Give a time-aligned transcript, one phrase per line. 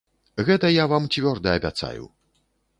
[0.47, 2.05] Гэта я вам цвёрда абяцаю.